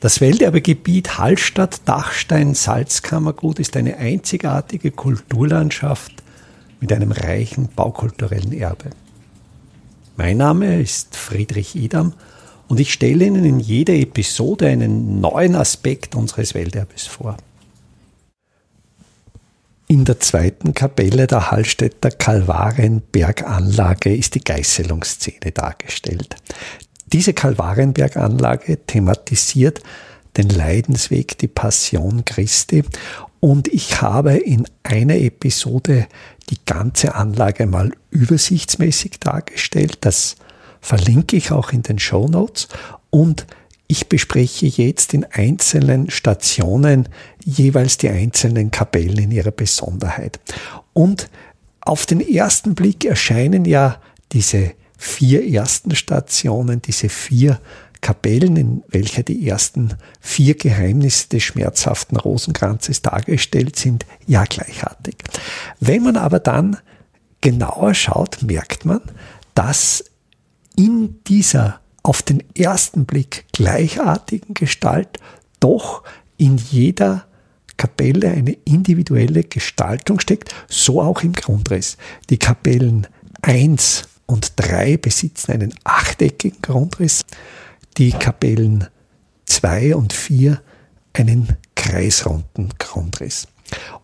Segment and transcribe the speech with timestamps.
[0.00, 6.12] Das Welterbegebiet Hallstatt-Dachstein-Salzkammergut ist eine einzigartige Kulturlandschaft
[6.80, 8.90] mit einem reichen baukulturellen Erbe.
[10.16, 12.12] Mein Name ist Friedrich Idam
[12.68, 17.36] und ich stelle Ihnen in jeder Episode einen neuen Aspekt unseres Welterbes vor.
[19.88, 26.36] In der zweiten Kapelle der Hallstätter Kalvarienberganlage ist die Geißelungsszene dargestellt.
[27.12, 29.82] Diese Kalvarienberganlage thematisiert
[30.36, 32.84] den Leidensweg, die Passion Christi.
[33.40, 36.06] Und ich habe in einer Episode
[36.50, 39.98] die ganze Anlage mal übersichtsmäßig dargestellt.
[40.02, 40.36] Das
[40.80, 42.68] verlinke ich auch in den Show Notes.
[43.10, 43.46] Und
[43.86, 47.08] ich bespreche jetzt in einzelnen Stationen
[47.44, 50.38] jeweils die einzelnen Kapellen in ihrer Besonderheit.
[50.92, 51.30] Und
[51.80, 53.98] auf den ersten Blick erscheinen ja
[54.32, 57.60] diese vier ersten Stationen, diese vier
[58.00, 65.16] Kapellen, in welcher die ersten vier Geheimnisse des schmerzhaften Rosenkranzes dargestellt sind, ja gleichartig.
[65.80, 66.76] Wenn man aber dann
[67.40, 69.00] genauer schaut, merkt man,
[69.54, 70.04] dass
[70.76, 75.18] in dieser auf den ersten Blick gleichartigen Gestalt
[75.60, 76.04] doch
[76.36, 77.26] in jeder
[77.76, 81.96] Kapelle eine individuelle Gestaltung steckt, so auch im Grundriss.
[82.30, 83.06] Die Kapellen
[83.42, 87.24] 1 und 3 besitzen einen achteckigen Grundriss,
[87.96, 88.86] die Kapellen
[89.46, 90.60] 2 und 4
[91.14, 93.48] einen kreisrunden Grundriss.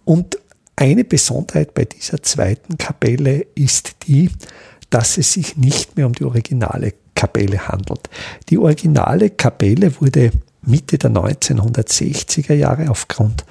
[0.05, 0.39] Und
[0.77, 4.31] eine Besonderheit bei dieser zweiten Kapelle ist die,
[4.91, 8.09] dass es sich nicht mehr um die originale Kapelle handelt.
[8.49, 13.45] Die originale Kapelle wurde Mitte der 1960er Jahre aufgrund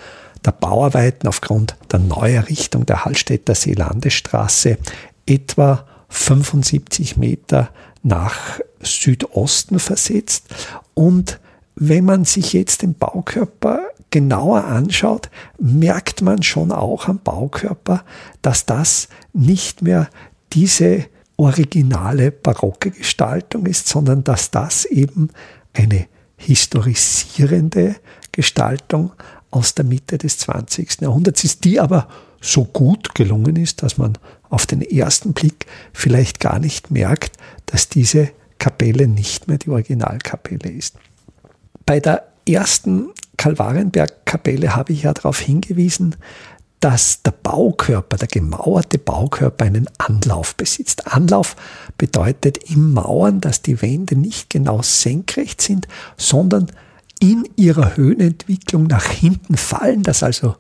[0.44, 4.78] der Bauarbeiten, aufgrund der Neuerrichtung der Hallstätter Seelandesstraße
[5.26, 7.72] etwa 75 Meter
[8.04, 10.46] nach Südosten versetzt.
[10.94, 11.40] Und
[11.76, 13.80] wenn man sich jetzt den Baukörper
[14.12, 18.04] genauer anschaut, merkt man schon auch am Baukörper,
[18.44, 20.08] dass das nicht mehr
[20.54, 25.30] diese originale barocke Gestaltung ist, sondern dass das eben
[25.74, 26.06] eine
[26.38, 27.96] historisierende
[28.32, 29.14] Gestaltung
[29.50, 31.02] aus der Mitte des 20.
[31.02, 32.08] Jahrhunderts ist, die aber
[32.44, 34.18] so gut gelungen ist, dass man
[34.50, 40.70] auf den ersten Blick vielleicht gar nicht merkt, dass diese Kapelle nicht mehr die Originalkapelle
[40.70, 40.96] ist.
[41.86, 46.18] Bei der ersten Kalvarienberg-Kapelle habe ich ja darauf hingewiesen,
[46.82, 51.08] dass der Baukörper, der gemauerte Baukörper einen Anlauf besitzt.
[51.08, 51.56] Anlauf
[51.98, 55.88] bedeutet im Mauern, dass die Wände nicht genau senkrecht sind,
[56.18, 56.70] sondern
[57.22, 60.58] in ihrer Höhenentwicklung nach hinten fallen, dass also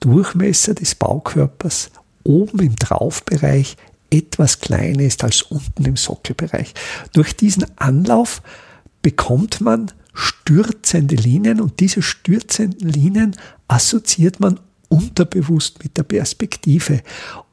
[0.00, 1.90] Durchmesser des Baukörpers
[2.22, 3.76] oben im Traufbereich
[4.10, 6.74] etwas kleiner ist als unten im Sockelbereich.
[7.12, 8.42] Durch diesen Anlauf
[9.02, 13.36] bekommt man stürzende Linien und diese stürzenden Linien
[13.68, 17.02] assoziiert man unterbewusst mit der Perspektive.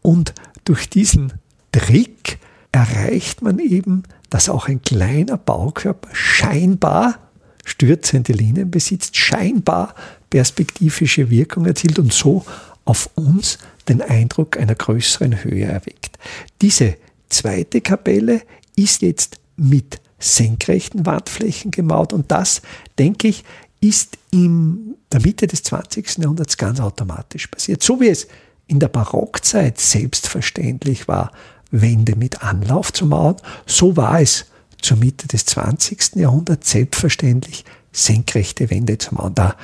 [0.01, 0.33] Und
[0.65, 1.33] durch diesen
[1.71, 2.39] Trick
[2.71, 7.19] erreicht man eben, dass auch ein kleiner Baukörper scheinbar
[7.65, 9.95] stürzende Linien besitzt, scheinbar
[10.33, 12.43] perspektivische Wirkung erzielt und so
[12.85, 16.17] auf uns den Eindruck einer größeren Höhe erweckt.
[16.59, 16.95] Diese
[17.29, 18.41] zweite Kapelle
[18.75, 22.63] ist jetzt mit senkrechten Wandflächen gemauert und das,
[22.97, 23.43] denke ich,
[23.79, 26.17] ist in der Mitte des 20.
[26.17, 27.83] Jahrhunderts ganz automatisch passiert.
[27.83, 28.27] So wie es
[28.65, 31.31] in der Barockzeit selbstverständlich war,
[31.69, 33.35] Wände mit Anlauf zu mauern,
[33.67, 34.45] so war es
[34.81, 36.15] zur Mitte des 20.
[36.15, 39.35] Jahrhunderts selbstverständlich, senkrechte Wände zu mauern.
[39.35, 39.55] Da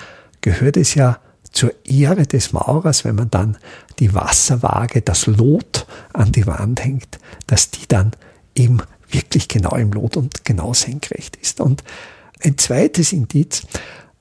[0.41, 1.19] gehört es ja
[1.51, 3.57] zur Ehre des Maurers, wenn man dann
[3.99, 8.11] die Wasserwaage, das Lot an die Wand hängt, dass die dann
[8.55, 11.59] eben wirklich genau im Lot und genau senkrecht ist.
[11.59, 11.83] Und
[12.41, 13.63] ein zweites Indiz,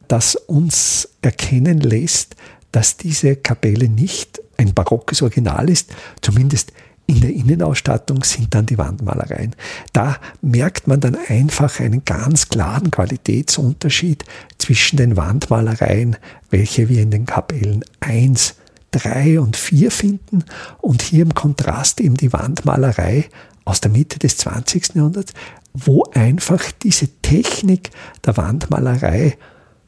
[0.08, 2.34] das uns erkennen lässt,
[2.72, 5.90] dass diese Kapelle nicht ein barockes Original ist,
[6.20, 6.72] zumindest
[7.08, 9.56] in der Innenausstattung sind dann die Wandmalereien.
[9.94, 14.24] Da merkt man dann einfach einen ganz klaren Qualitätsunterschied
[14.58, 16.16] zwischen den Wandmalereien,
[16.50, 18.56] welche wir in den Kapellen 1,
[18.90, 20.44] 3 und 4 finden
[20.82, 23.24] und hier im Kontrast eben die Wandmalerei
[23.64, 24.96] aus der Mitte des 20.
[24.96, 25.32] Jahrhunderts,
[25.72, 27.90] wo einfach diese Technik
[28.26, 29.38] der Wandmalerei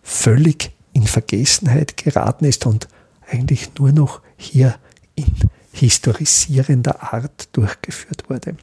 [0.03, 2.89] völlig in Vergessenheit geraten ist und
[3.31, 4.77] eigentlich nur noch hier
[5.17, 5.27] in
[5.81, 8.57] historisierender Art durchgeführt wurde.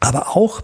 [0.00, 0.62] Aber auch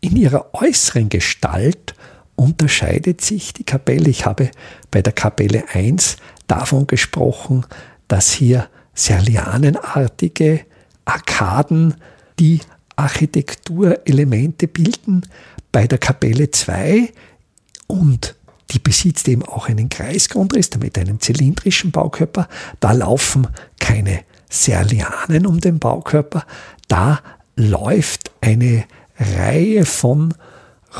[0.00, 1.94] in ihrer äußeren Gestalt
[2.36, 4.08] unterscheidet sich die Kapelle.
[4.08, 4.50] Ich habe
[4.90, 6.16] bei der Kapelle 1
[6.46, 7.66] davon gesprochen,
[8.06, 10.60] dass hier serlianenartige
[11.04, 11.94] Arkaden
[12.38, 12.60] die
[12.94, 15.22] Architekturelemente bilden.
[15.72, 17.12] Bei der Kapelle 2
[17.86, 18.36] und
[18.70, 22.48] die besitzt eben auch einen Kreisgrundriss, damit einen zylindrischen Baukörper.
[22.80, 23.46] Da laufen
[23.78, 26.44] keine Serlianen um den Baukörper.
[26.88, 27.20] Da
[27.56, 28.84] läuft eine
[29.18, 30.34] Reihe von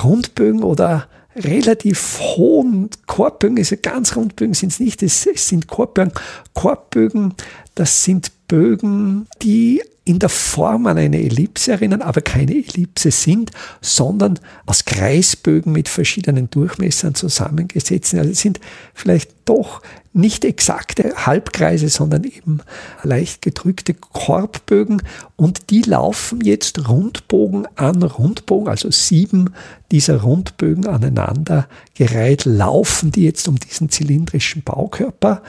[0.02, 1.06] Rundbögen oder
[1.36, 6.12] relativ hohen Korbbögen, also ganz Rundbögen sind es nicht, es, sind Korbbögen.
[6.54, 7.34] Korbbögen,
[7.74, 13.50] das sind Bögen, die in der Form an eine Ellipse erinnern, aber keine Ellipse sind,
[13.80, 18.20] sondern aus Kreisbögen mit verschiedenen Durchmessern zusammengesetzt sind.
[18.20, 18.60] Also sind
[18.94, 19.82] vielleicht doch
[20.12, 22.60] nicht exakte Halbkreise, sondern eben
[23.02, 25.02] leicht gedrückte Korbbögen
[25.34, 29.54] und die laufen jetzt Rundbogen an Rundbogen, also sieben
[29.90, 35.42] dieser Rundbögen aneinander gereiht, laufen die jetzt um diesen zylindrischen Baukörper.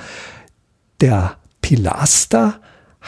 [0.99, 2.59] Der Pilaster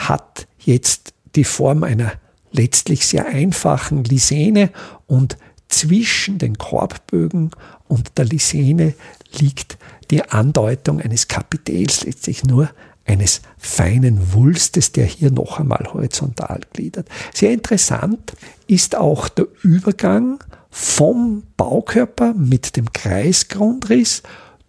[0.08, 2.14] hat jetzt die Form einer
[2.52, 4.72] letztlich sehr einfachen Lisene
[5.08, 5.38] und
[5.68, 7.52] zwischen den Korbbögen
[7.88, 8.96] und der Lisene
[9.38, 9.78] liegt
[10.10, 12.70] die Andeutung eines Kapitels, letztlich nur
[13.06, 17.08] eines feinen Wulstes, der hier noch einmal horizontal gliedert.
[17.34, 18.34] Sehr interessant
[18.68, 24.24] ist auch der Übergang vom Baukörper mit dem Kreisgrundriss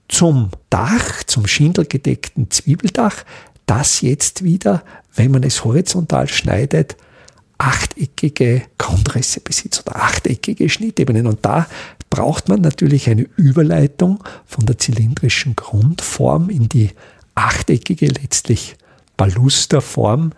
[0.08, 3.24] zum Dach, zum schindelgedeckten Zwiebeldach,
[3.66, 4.82] das jetzt wieder
[5.14, 6.96] wenn man es horizontal schneidet,
[7.58, 11.26] achteckige Grundrisse besitzt oder achteckige Schnittebenen.
[11.26, 11.66] Und da
[12.08, 16.90] braucht man natürlich eine Überleitung von der zylindrischen Grundform in die
[17.34, 18.76] achteckige, letztlich
[19.16, 20.32] Balusterform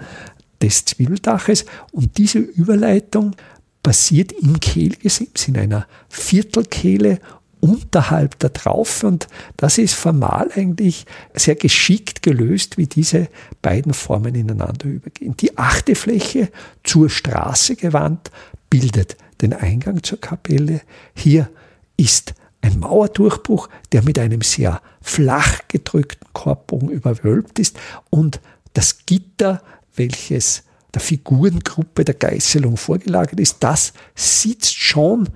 [0.61, 1.65] des Zwiebeldaches.
[1.93, 3.37] Und diese Überleitung
[3.83, 7.21] passiert im Kehlgesims in einer Viertelkehle
[7.63, 13.29] unterhalb der Traufe und das ist formal eigentlich sehr geschickt gelöst, wie diese
[13.63, 15.37] beiden Formen ineinander übergehen.
[15.37, 16.51] Die achte Fläche
[16.83, 18.33] zur Straße gewandt
[18.69, 20.81] bildet den Eingang zur Kapelle.
[21.15, 21.49] Hier
[21.97, 27.79] ist ein Mauerdurchbruch, der mit einem sehr flach gedrückten Korbbogen überwölbt ist
[28.11, 28.41] und
[28.75, 29.63] das Gitter,
[29.95, 30.65] welches
[30.95, 35.29] der Figurengruppe der Geißelung vorgelagert ist, das sitzt schon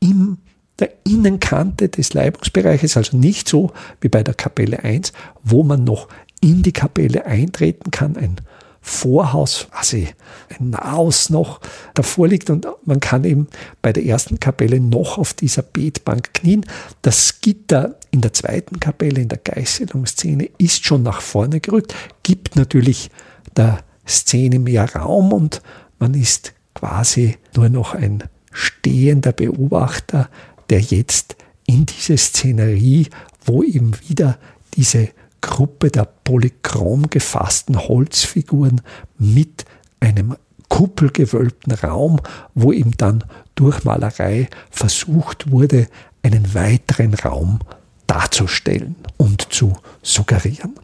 [0.00, 0.38] im
[0.80, 5.12] der Innenkante des Leibungsbereiches, also nicht so wie bei der Kapelle 1,
[5.42, 6.08] wo man noch
[6.40, 8.36] in die Kapelle eintreten kann, ein
[8.82, 10.08] Vorhaus, quasi
[10.48, 11.60] ein Nahaus noch
[11.92, 13.46] davor liegt und man kann eben
[13.82, 16.64] bei der ersten Kapelle noch auf dieser Betbank knien.
[17.02, 22.56] Das Gitter in der zweiten Kapelle, in der Geißelungsszene, ist schon nach vorne gerückt, gibt
[22.56, 23.10] natürlich
[23.54, 25.60] der Szene mehr Raum und
[25.98, 30.28] man ist quasi nur noch ein stehender Beobachter
[30.70, 31.36] der jetzt
[31.66, 33.08] in diese Szenerie,
[33.44, 34.38] wo eben wieder
[34.74, 38.80] diese Gruppe der polychrom gefassten Holzfiguren
[39.18, 39.64] mit
[40.00, 40.36] einem
[40.68, 42.20] kuppelgewölbten Raum,
[42.54, 43.24] wo eben dann
[43.54, 45.88] durch Malerei versucht wurde,
[46.22, 47.60] einen weiteren Raum
[48.06, 50.74] darzustellen und zu suggerieren.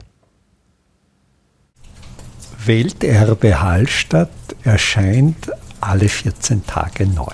[2.65, 4.31] Welterbe Hallstatt
[4.65, 5.51] erscheint
[5.81, 7.33] alle 14 Tage neu.